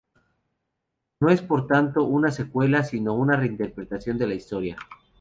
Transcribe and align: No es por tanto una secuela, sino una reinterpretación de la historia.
No 1.19 1.29
es 1.29 1.43
por 1.43 1.67
tanto 1.67 2.05
una 2.05 2.31
secuela, 2.31 2.81
sino 2.81 3.13
una 3.13 3.35
reinterpretación 3.37 4.17
de 4.17 4.25
la 4.25 4.33
historia. 4.33 4.75